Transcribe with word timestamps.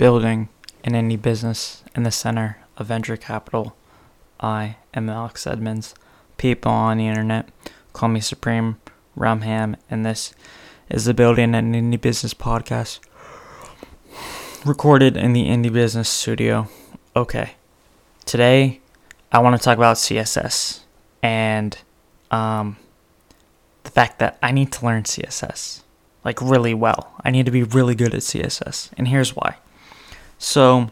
building 0.00 0.48
an 0.82 0.92
indie 0.92 1.20
business 1.20 1.84
in 1.94 2.04
the 2.04 2.10
center 2.10 2.56
of 2.78 2.86
venture 2.86 3.18
capital. 3.18 3.76
I 4.40 4.76
am 4.94 5.10
Alex 5.10 5.46
Edmonds. 5.46 5.94
People 6.38 6.72
on 6.72 6.96
the 6.96 7.06
internet 7.06 7.50
call 7.92 8.08
me 8.08 8.20
Supreme 8.20 8.78
Rumham, 9.14 9.76
and 9.90 10.06
this 10.06 10.32
is 10.88 11.04
the 11.04 11.12
Building 11.12 11.54
an 11.54 11.74
Indie 11.74 12.00
Business 12.00 12.32
podcast 12.32 13.00
recorded 14.64 15.18
in 15.18 15.34
the 15.34 15.46
Indie 15.48 15.70
Business 15.70 16.08
Studio. 16.08 16.68
Okay, 17.14 17.56
today 18.24 18.80
I 19.30 19.40
want 19.40 19.60
to 19.60 19.62
talk 19.62 19.76
about 19.76 19.96
CSS 19.96 20.80
and 21.22 21.76
um, 22.30 22.78
the 23.82 23.90
fact 23.90 24.18
that 24.20 24.38
I 24.42 24.50
need 24.50 24.72
to 24.72 24.86
learn 24.86 25.02
CSS 25.02 25.82
like 26.24 26.40
really 26.40 26.72
well. 26.72 27.12
I 27.22 27.30
need 27.30 27.44
to 27.44 27.52
be 27.52 27.64
really 27.64 27.94
good 27.94 28.14
at 28.14 28.22
CSS, 28.22 28.92
and 28.96 29.06
here's 29.06 29.36
why. 29.36 29.56
So, 30.42 30.88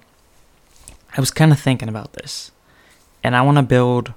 I 1.17 1.21
was 1.21 1.31
kind 1.31 1.53
of 1.53 1.59
thinking 1.59 1.89
about 1.89 2.13
this, 2.13 2.53
and 3.25 3.35
I 3.35 3.41
want 3.41 3.57
to 3.57 3.63
build 3.63 4.13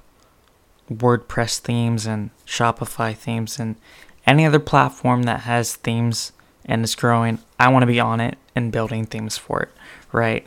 WordPress 0.91 1.59
themes 1.59 2.05
and 2.05 2.31
Shopify 2.45 3.15
themes 3.15 3.57
and 3.57 3.77
any 4.27 4.45
other 4.45 4.59
platform 4.59 5.23
that 5.23 5.41
has 5.41 5.77
themes 5.77 6.33
and 6.65 6.83
is 6.83 6.95
growing. 6.95 7.39
I 7.57 7.69
want 7.69 7.83
to 7.83 7.87
be 7.87 7.99
on 7.99 8.19
it 8.19 8.37
and 8.57 8.73
building 8.73 9.05
themes 9.05 9.37
for 9.37 9.61
it, 9.61 9.69
right? 10.11 10.45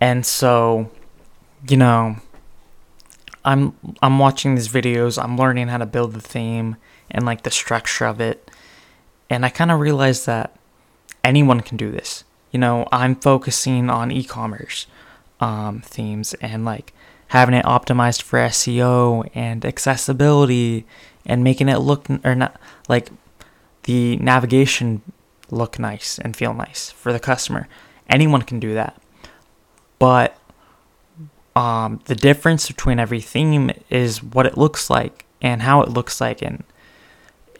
And 0.00 0.26
so, 0.26 0.90
you 1.68 1.76
know, 1.76 2.16
I'm 3.44 3.76
I'm 4.02 4.18
watching 4.18 4.56
these 4.56 4.68
videos, 4.68 5.22
I'm 5.22 5.38
learning 5.38 5.68
how 5.68 5.78
to 5.78 5.86
build 5.86 6.14
the 6.14 6.20
theme 6.20 6.74
and 7.08 7.24
like 7.24 7.44
the 7.44 7.52
structure 7.52 8.06
of 8.06 8.20
it. 8.20 8.50
And 9.30 9.46
I 9.46 9.48
kind 9.48 9.70
of 9.70 9.78
realized 9.78 10.26
that 10.26 10.56
anyone 11.22 11.60
can 11.60 11.76
do 11.76 11.92
this. 11.92 12.24
You 12.52 12.60
know, 12.60 12.86
I'm 12.92 13.16
focusing 13.16 13.90
on 13.90 14.12
e-commerce 14.12 14.86
um, 15.40 15.80
themes 15.80 16.34
and 16.34 16.64
like 16.64 16.92
having 17.28 17.54
it 17.54 17.64
optimized 17.64 18.22
for 18.22 18.38
SEO 18.38 19.28
and 19.34 19.64
accessibility 19.64 20.86
and 21.26 21.42
making 21.42 21.68
it 21.68 21.78
look 21.78 22.06
or 22.24 22.34
not 22.34 22.60
like 22.88 23.08
the 23.84 24.16
navigation 24.16 25.02
look 25.50 25.78
nice 25.78 26.18
and 26.18 26.36
feel 26.36 26.54
nice 26.54 26.90
for 26.90 27.12
the 27.12 27.18
customer. 27.18 27.68
Anyone 28.08 28.42
can 28.42 28.60
do 28.60 28.74
that. 28.74 29.00
But 29.98 30.36
um, 31.56 32.00
the 32.04 32.14
difference 32.14 32.68
between 32.68 32.98
every 32.98 33.20
theme 33.20 33.70
is 33.90 34.22
what 34.22 34.46
it 34.46 34.58
looks 34.58 34.90
like 34.90 35.26
and 35.40 35.62
how 35.62 35.82
it 35.82 35.88
looks 35.88 36.20
like 36.20 36.42
and 36.42 36.64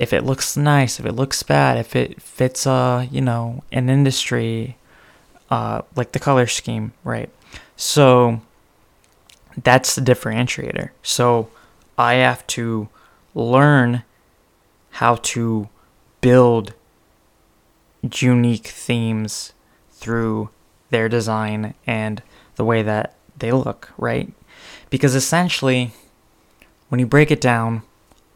if 0.00 0.12
it 0.12 0.24
looks 0.24 0.56
nice, 0.56 0.98
if 0.98 1.06
it 1.06 1.12
looks 1.12 1.42
bad, 1.42 1.77
if 1.78 1.95
it 1.95 2.20
fits 2.20 2.67
uh, 2.67 3.06
you 3.11 3.20
know, 3.20 3.62
an 3.70 3.89
industry 3.89 4.77
uh 5.53 5.83
like 5.95 6.12
the 6.12 6.19
color 6.19 6.47
scheme, 6.47 6.92
right? 7.05 7.28
So 7.77 8.41
that's 9.62 9.95
the 9.95 10.00
differentiator. 10.00 10.91
So 11.03 11.50
I 11.98 12.14
have 12.14 12.47
to 12.48 12.89
learn 13.34 14.03
how 14.92 15.17
to 15.17 15.69
build 16.23 16.73
unique 18.03 18.67
themes 18.67 19.53
through 19.91 20.48
their 20.89 21.08
design 21.08 21.75
and 21.86 22.23
the 22.56 22.64
way 22.64 22.83
that 22.83 23.14
they 23.36 23.53
look, 23.53 23.92
right? 23.98 24.33
Because 24.89 25.14
essentially, 25.14 25.92
when 26.89 26.98
you 26.98 27.06
break 27.06 27.30
it 27.30 27.41
down, 27.41 27.83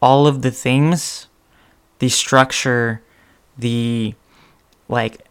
all 0.03 0.27
of 0.27 0.43
the 0.43 0.51
themes, 0.51 1.29
the 1.99 2.11
structure, 2.11 3.03
the 3.57 4.15
like 4.89 5.26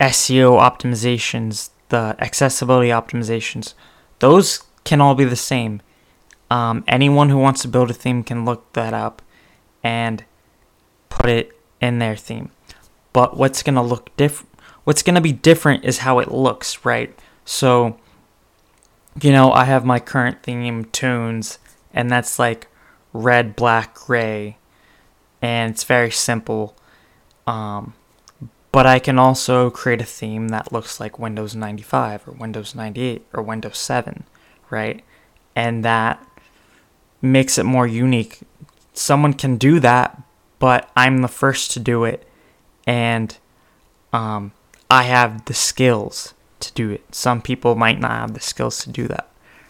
SEO 0.00 0.60
optimizations, 0.60 1.70
the 1.88 2.16
accessibility 2.18 2.88
optimizations, 2.88 3.74
those 4.18 4.64
can 4.84 5.00
all 5.00 5.14
be 5.14 5.24
the 5.24 5.36
same. 5.36 5.80
Um, 6.50 6.84
anyone 6.86 7.30
who 7.30 7.38
wants 7.38 7.62
to 7.62 7.68
build 7.68 7.90
a 7.90 7.94
theme 7.94 8.22
can 8.22 8.44
look 8.44 8.72
that 8.74 8.92
up 8.92 9.22
and 9.82 10.24
put 11.08 11.30
it 11.30 11.58
in 11.80 11.98
their 11.98 12.16
theme. 12.16 12.50
But 13.12 13.36
what's 13.36 13.62
gonna 13.62 13.82
look 13.82 14.14
different? 14.16 14.50
What's 14.84 15.02
gonna 15.02 15.20
be 15.20 15.32
different 15.32 15.84
is 15.84 15.98
how 15.98 16.18
it 16.18 16.30
looks, 16.30 16.84
right? 16.84 17.16
So, 17.44 17.98
you 19.22 19.30
know, 19.32 19.52
I 19.52 19.64
have 19.64 19.84
my 19.84 20.00
current 20.00 20.42
theme 20.42 20.86
tunes, 20.86 21.58
and 21.92 22.10
that's 22.10 22.38
like 22.38 22.68
red, 23.12 23.54
black, 23.56 23.94
gray, 23.94 24.58
and 25.40 25.72
it's 25.72 25.84
very 25.84 26.10
simple. 26.10 26.76
Um, 27.46 27.94
but 28.74 28.86
I 28.86 28.98
can 28.98 29.20
also 29.20 29.70
create 29.70 30.00
a 30.00 30.04
theme 30.04 30.48
that 30.48 30.72
looks 30.72 30.98
like 30.98 31.16
Windows 31.16 31.54
95 31.54 32.26
or 32.26 32.32
Windows 32.32 32.74
98 32.74 33.24
or 33.32 33.40
Windows 33.40 33.78
7, 33.78 34.24
right? 34.68 35.00
And 35.54 35.84
that 35.84 36.20
makes 37.22 37.56
it 37.56 37.62
more 37.62 37.86
unique. 37.86 38.40
Someone 38.92 39.32
can 39.32 39.58
do 39.58 39.78
that, 39.78 40.20
but 40.58 40.90
I'm 40.96 41.22
the 41.22 41.28
first 41.28 41.70
to 41.70 41.78
do 41.78 42.02
it, 42.02 42.26
and 42.84 43.36
um, 44.12 44.50
I 44.90 45.04
have 45.04 45.44
the 45.44 45.54
skills 45.54 46.34
to 46.58 46.72
do 46.72 46.90
it. 46.90 47.14
Some 47.14 47.42
people 47.42 47.76
might 47.76 48.00
not 48.00 48.10
have 48.10 48.34
the 48.34 48.40
skills 48.40 48.78
to 48.80 48.90
do 48.90 49.06
that, 49.06 49.28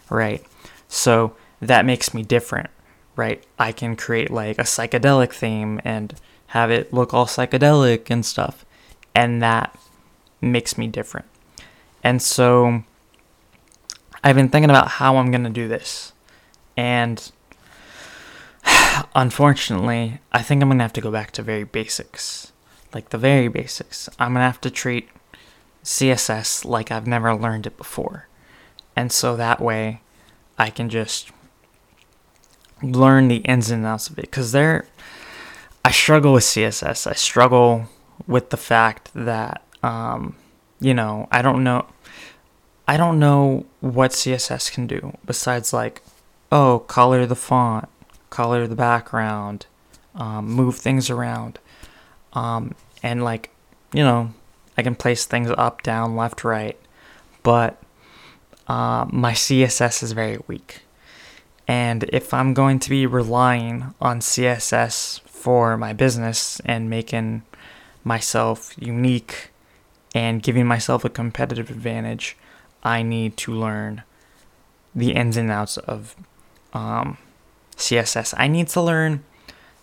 right? 0.09 0.43
So 0.89 1.37
that 1.61 1.85
makes 1.85 2.15
me 2.15 2.23
different, 2.23 2.71
right? 3.17 3.45
I 3.59 3.73
can 3.73 3.97
create 3.97 4.31
like 4.31 4.59
a 4.59 4.63
psychedelic 4.63 5.35
theme 5.35 5.79
and 5.85 6.15
have 6.49 6.71
it 6.71 6.91
look 6.91 7.13
all 7.13 7.27
psychedelic 7.27 8.09
and 8.09 8.25
stuff 8.25 8.65
and 9.15 9.43
that 9.43 9.79
makes 10.41 10.77
me 10.77 10.87
different. 10.87 11.27
And 12.03 12.21
so 12.21 12.85
I've 14.23 14.37
been 14.37 14.49
thinking 14.49 14.71
about 14.71 14.89
how 14.89 15.17
I'm 15.17 15.31
going 15.31 15.45
to 15.45 15.51
do 15.51 15.69
this. 15.69 16.13
And 16.77 17.31
unfortunately, 19.15 20.21
I 20.33 20.43
think 20.43 20.63
I'm 20.63 20.69
going 20.69 20.79
to 20.79 20.85
have 20.85 20.93
to 20.95 21.01
go 21.01 21.11
back 21.11 21.31
to 21.33 21.43
very 21.43 21.65
basics. 21.65 22.53
Like 22.93 23.11
the 23.11 23.19
very 23.19 23.49
basics. 23.49 24.09
I'm 24.19 24.33
going 24.33 24.41
to 24.41 24.47
have 24.47 24.61
to 24.63 24.71
treat 24.71 25.09
CSS 25.85 26.65
like 26.65 26.91
I've 26.91 27.07
never 27.07 27.35
learned 27.35 27.67
it 27.67 27.77
before. 27.77 28.29
And 28.97 29.11
so 29.13 29.37
that 29.37 29.61
way 29.61 30.01
I 30.59 30.71
can 30.71 30.89
just 30.89 31.31
learn 32.83 33.29
the 33.29 33.37
ins 33.37 33.71
and 33.71 33.85
outs 33.87 34.09
of 34.09 34.19
it 34.19 34.31
cuz 34.31 34.53
there 34.53 34.87
I 35.85 35.91
struggle 35.91 36.33
with 36.33 36.45
CSS. 36.45 37.07
I 37.07 37.15
struggle 37.15 37.89
with 38.27 38.51
the 38.51 38.57
fact 38.57 39.11
that 39.15 39.63
um, 39.83 40.37
you 40.81 40.95
know 40.95 41.29
I 41.31 41.43
don't 41.43 41.63
know 41.65 41.87
I 42.87 42.97
don't 42.97 43.19
know 43.19 43.67
what 43.81 44.13
CSS 44.13 44.73
can 44.73 44.87
do 44.87 45.17
besides 45.25 45.73
like 45.73 46.03
oh 46.53 46.81
color 46.81 47.27
the 47.27 47.37
font, 47.37 47.89
color 48.31 48.67
the 48.67 48.77
background, 48.77 49.67
um, 50.15 50.47
move 50.47 50.77
things 50.77 51.11
around, 51.11 51.59
um, 52.33 52.75
and 53.03 53.25
like 53.25 53.51
you 53.93 54.03
know 54.03 54.33
I 54.77 54.83
can 54.83 54.95
place 54.95 55.25
things 55.25 55.51
up, 55.57 55.83
down, 55.83 56.17
left, 56.17 56.45
right, 56.45 56.79
but 57.43 57.81
uh, 58.67 59.07
my 59.11 59.33
CSS 59.33 60.03
is 60.03 60.13
very 60.13 60.39
weak. 60.47 60.83
And 61.67 62.05
if 62.05 62.35
I'm 62.35 62.53
going 62.53 62.79
to 62.81 62.91
be 62.91 63.07
relying 63.07 63.95
on 64.01 64.21
CSS 64.21 65.21
for 65.23 65.77
my 65.77 65.93
business 65.93 66.61
and 66.65 66.91
making 66.91 67.43
myself 68.05 68.75
unique 68.79 69.51
and 70.15 70.43
giving 70.43 70.67
myself 70.67 71.05
a 71.05 71.11
competitive 71.11 71.71
advantage, 71.71 72.37
I 72.83 73.03
need 73.03 73.37
to 73.39 73.53
learn 73.53 74.03
the 74.95 75.13
ins 75.13 75.37
and 75.37 75.51
outs 75.51 75.77
of 75.79 76.15
um, 76.73 77.19
CSS. 77.77 78.35
I 78.37 78.47
need 78.47 78.69
to 78.69 78.81
learn 78.81 79.25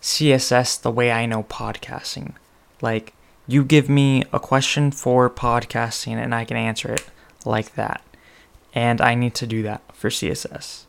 CSS 0.01 0.81
the 0.81 0.91
way 0.91 1.11
I 1.11 1.25
know 1.25 1.43
podcasting. 1.43 2.33
Like, 2.81 3.13
you 3.47 3.63
give 3.63 3.89
me 3.89 4.23
a 4.31 4.39
question 4.39 4.91
for 4.91 5.29
podcasting 5.29 6.15
and 6.15 6.33
I 6.33 6.45
can 6.45 6.57
answer 6.57 6.93
it 6.93 7.05
like 7.45 7.75
that. 7.75 8.01
And 8.73 9.01
I 9.01 9.15
need 9.15 9.35
to 9.35 9.47
do 9.47 9.63
that 9.63 9.81
for 9.93 10.09
CSS. 10.09 10.85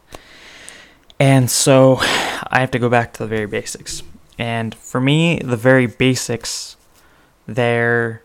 And 1.18 1.50
so 1.50 1.96
I 2.00 2.60
have 2.60 2.70
to 2.72 2.78
go 2.78 2.88
back 2.88 3.12
to 3.14 3.24
the 3.24 3.28
very 3.28 3.46
basics. 3.46 4.02
And 4.38 4.74
for 4.74 5.00
me, 5.00 5.38
the 5.38 5.56
very 5.56 5.86
basics 5.86 6.76
their 7.46 8.22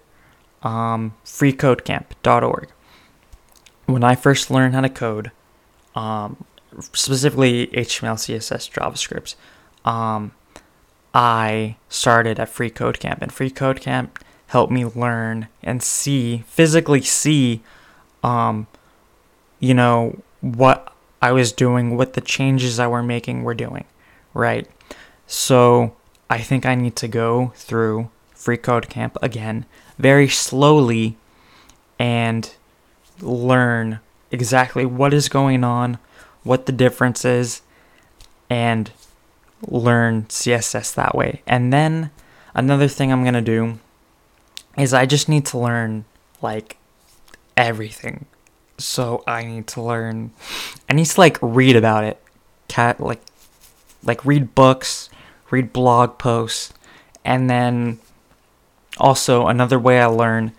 um, 0.64 1.14
freecodecamp.org. 1.26 2.70
When 3.86 4.04
I 4.04 4.16
first 4.16 4.52
learned 4.52 4.74
how 4.74 4.82
to 4.82 4.90
code, 4.90 5.32
um, 5.96 6.44
specifically 6.80 7.68
HTML, 7.68 8.16
CSS, 8.16 8.70
JavaScript, 8.72 9.36
um, 9.90 10.34
I 11.14 11.78
started 11.90 12.40
at 12.40 12.50
Free 12.50 12.70
Code 12.70 13.00
Camp, 13.00 13.22
and 13.22 13.32
Free 13.32 13.50
Code 13.50 13.82
Camp 13.82 14.24
helped 14.48 14.72
me 14.72 14.86
learn 14.86 15.48
and 15.64 15.82
see, 15.82 16.44
physically 16.48 17.02
see, 17.02 17.62
um, 18.24 18.68
you 19.60 19.74
know, 19.74 20.22
what 20.42 20.94
I 21.22 21.32
was 21.32 21.52
doing, 21.52 21.98
what 21.98 22.14
the 22.14 22.22
changes 22.22 22.80
I 22.80 22.88
were 22.88 23.04
making 23.04 23.44
were 23.44 23.56
doing, 23.56 23.86
right? 24.34 24.68
So 25.26 25.96
I 26.30 26.40
think 26.40 26.66
I 26.66 26.76
need 26.76 26.96
to 26.98 27.08
go 27.08 27.52
through 27.56 28.10
free 28.38 28.58
code 28.58 28.88
camp 28.88 29.18
again 29.22 29.66
very 29.98 30.28
slowly 30.28 31.18
and 32.00 32.54
learn 33.20 34.00
exactly 34.32 34.86
what 34.86 35.14
is 35.14 35.28
going 35.28 35.64
on, 35.64 35.98
what 36.44 36.66
the 36.68 36.72
difference 36.72 37.26
is, 37.26 37.62
and 38.50 38.92
learn 39.68 40.24
CSS 40.26 40.94
that 40.94 41.16
way. 41.16 41.42
And 41.48 41.74
then 41.74 42.12
another 42.54 42.88
thing 42.88 43.12
I'm 43.12 43.24
going 43.24 43.34
to 43.34 43.42
do 43.42 43.80
is 44.78 44.94
I 44.94 45.06
just 45.06 45.28
need 45.28 45.46
to 45.48 45.58
learn 45.58 46.06
like 46.42 46.78
everything. 47.56 48.26
So 48.78 49.24
I 49.26 49.44
need 49.44 49.66
to 49.68 49.82
learn 49.82 50.32
I 50.88 50.94
need 50.94 51.08
to 51.08 51.20
like 51.20 51.40
read 51.42 51.76
about 51.76 52.04
it. 52.04 52.22
Cat 52.68 53.00
like 53.00 53.22
like 54.04 54.24
read 54.24 54.54
books, 54.54 55.10
read 55.50 55.74
blog 55.74 56.20
posts, 56.20 56.72
and 57.26 57.50
then 57.50 58.00
also 59.00 59.48
another 59.48 59.80
way 59.80 60.00
I 60.00 60.06
learn 60.08 60.54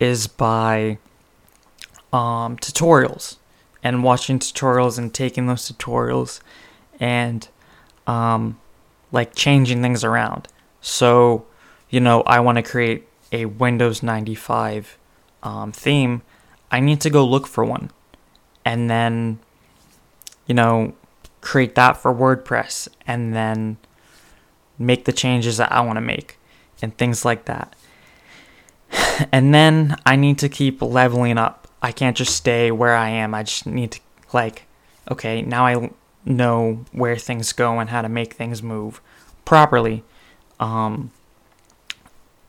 is 0.00 0.26
by 0.26 0.98
um, 2.12 2.56
tutorials 2.56 3.36
and 3.82 4.02
watching 4.02 4.38
tutorials 4.38 4.98
and 4.98 5.12
taking 5.12 5.46
those 5.46 5.70
tutorials 5.70 6.40
and 7.00 7.48
um, 8.06 8.58
like 9.12 9.34
changing 9.34 9.82
things 9.82 10.04
around. 10.04 10.48
So, 10.80 11.46
you 11.90 12.00
know, 12.00 12.22
I 12.22 12.40
want 12.40 12.56
to 12.56 12.62
create 12.62 13.08
a 13.32 13.46
Windows 13.46 14.02
95 14.02 14.98
um, 15.42 15.72
theme. 15.72 16.22
I 16.70 16.80
need 16.80 17.00
to 17.02 17.10
go 17.10 17.24
look 17.24 17.46
for 17.46 17.64
one 17.64 17.90
and 18.64 18.90
then, 18.90 19.38
you 20.46 20.54
know, 20.54 20.94
create 21.40 21.74
that 21.74 21.96
for 21.96 22.14
WordPress 22.14 22.88
and 23.06 23.34
then 23.34 23.76
make 24.78 25.04
the 25.04 25.12
changes 25.12 25.58
that 25.58 25.70
I 25.70 25.80
want 25.80 25.96
to 25.96 26.00
make 26.00 26.38
and 26.82 26.96
things 26.96 27.24
like 27.24 27.44
that. 27.44 27.74
And 29.32 29.54
then 29.54 29.96
I 30.04 30.16
need 30.16 30.38
to 30.38 30.48
keep 30.48 30.82
leveling 30.82 31.38
up. 31.38 31.68
I 31.82 31.92
can't 31.92 32.16
just 32.16 32.34
stay 32.34 32.70
where 32.70 32.94
I 32.94 33.10
am. 33.10 33.34
I 33.34 33.42
just 33.42 33.66
need 33.66 33.92
to, 33.92 34.00
like, 34.32 34.64
okay, 35.10 35.42
now 35.42 35.66
I 35.66 35.90
know 36.24 36.84
where 36.92 37.16
things 37.16 37.52
go 37.52 37.78
and 37.78 37.90
how 37.90 38.02
to 38.02 38.08
make 38.08 38.34
things 38.34 38.62
move 38.62 39.00
properly. 39.44 40.02
Um, 40.58 41.10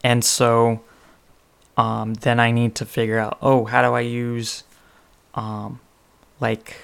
and 0.03 0.23
so 0.23 0.81
um, 1.77 2.13
then 2.15 2.39
I 2.39 2.51
need 2.51 2.75
to 2.75 2.85
figure 2.85 3.19
out, 3.19 3.37
oh, 3.41 3.65
how 3.65 3.81
do 3.81 3.93
I 3.93 4.01
use, 4.01 4.63
um, 5.33 5.79
like, 6.39 6.77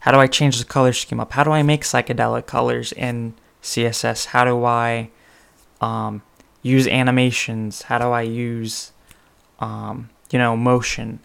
how 0.00 0.10
do 0.10 0.18
I 0.18 0.26
change 0.26 0.58
the 0.58 0.64
color 0.64 0.92
scheme 0.92 1.20
up? 1.20 1.32
How 1.32 1.44
do 1.44 1.52
I 1.52 1.62
make 1.62 1.82
psychedelic 1.82 2.46
colors 2.46 2.92
in 2.92 3.34
CSS? 3.62 4.26
How 4.26 4.44
do 4.44 4.64
I 4.64 5.10
um, 5.80 6.22
use 6.62 6.86
animations? 6.86 7.82
How 7.82 7.98
do 7.98 8.06
I 8.06 8.22
use, 8.22 8.92
um, 9.58 10.10
you 10.30 10.38
know, 10.38 10.56
motion 10.56 11.20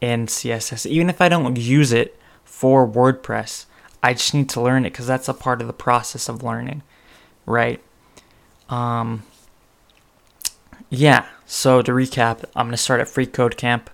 in 0.00 0.26
CSS? 0.26 0.86
Even 0.86 1.08
if 1.08 1.20
I 1.20 1.28
don't 1.28 1.56
use 1.56 1.92
it 1.92 2.18
for 2.44 2.86
WordPress, 2.86 3.66
I 4.02 4.14
just 4.14 4.34
need 4.34 4.48
to 4.50 4.60
learn 4.60 4.84
it 4.84 4.90
because 4.90 5.06
that's 5.06 5.28
a 5.28 5.34
part 5.34 5.60
of 5.60 5.66
the 5.66 5.72
process 5.72 6.28
of 6.28 6.42
learning, 6.42 6.82
right? 7.46 7.80
Um, 8.68 9.22
yeah, 10.90 11.26
so 11.46 11.82
to 11.82 11.92
recap, 11.92 12.44
I'm 12.54 12.66
to 12.72 12.76
start 12.76 13.00
at 13.00 13.08
Free 13.08 13.26
Code 13.26 13.56
Camp. 13.56 13.90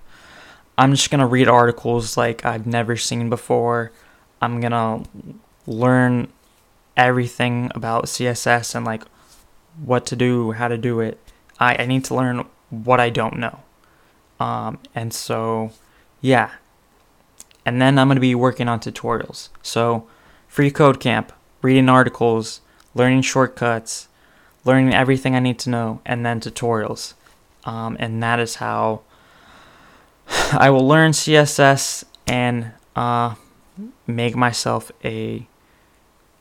I'm 0.77 0.93
just 0.93 1.11
to 1.21 1.27
read 1.27 1.49
articles 1.49 2.17
like 2.17 2.45
I've 2.45 2.67
never 2.67 2.97
seen 2.97 3.29
before. 3.29 3.93
I'm 4.41 4.61
to 4.73 5.09
learn 5.67 6.29
everything 6.97 7.71
about 7.75 8.07
CSS 8.07 8.75
and 8.75 8.87
like 8.87 9.03
what 9.85 10.07
to 10.07 10.17
do, 10.17 10.53
how 10.53 10.69
to 10.69 10.79
do 10.79 11.01
it. 11.01 11.19
I, 11.59 11.77
I 11.83 11.87
need 11.87 12.05
to 12.07 12.15
learn 12.15 12.47
what 12.71 13.01
I 13.01 13.11
don't 13.11 13.39
know. 13.39 13.61
Um, 14.41 14.79
and 14.95 15.13
so, 15.13 15.73
yeah, 16.21 16.51
and 17.67 17.83
then 17.83 17.99
I'm 17.99 18.09
going 18.09 18.17
to 18.17 18.21
be 18.21 18.35
working 18.35 18.69
on 18.69 18.81
tutorials. 18.81 19.49
So, 19.63 20.07
free 20.47 20.71
code 20.71 21.01
camp, 21.01 21.33
reading 21.61 21.89
articles, 21.89 22.61
learning 22.95 23.23
shortcuts, 23.23 24.09
learning 24.65 24.95
everything 24.95 25.35
I 25.35 25.41
need 25.41 25.59
to 25.61 25.71
know, 25.71 26.01
and 26.05 26.25
then 26.25 26.41
tutorials. 26.41 27.15
Um, 27.65 27.97
and 27.99 28.23
that 28.23 28.39
is 28.39 28.57
how 28.57 29.03
I 30.53 30.71
will 30.71 30.87
learn 30.87 31.13
CSS 31.13 32.05
and 32.27 32.73
uh, 32.95 33.35
make 34.07 34.37
myself 34.37 34.93
a 35.05 35.47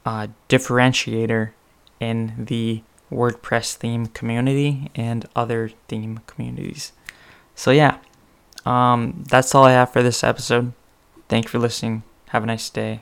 uh, 0.06 0.28
differentiator 0.50 1.52
in 2.00 2.34
the 2.38 2.82
WordPress 3.12 3.76
theme 3.76 4.08
community 4.08 4.92
and 4.96 5.26
other 5.36 5.72
theme 5.88 6.20
communities. 6.28 6.92
So, 7.56 7.72
yeah, 7.72 7.98
um, 8.66 9.24
that's 9.30 9.56
all 9.56 9.64
I 9.64 9.72
have 9.72 9.92
for 9.92 10.04
this 10.04 10.24
episode. 10.24 10.74
Thank 11.30 11.46
you 11.46 11.50
for 11.50 11.60
listening. 11.60 12.04
Have 12.28 12.44
a 12.44 12.48
nice 12.48 12.70
day. 12.70 13.02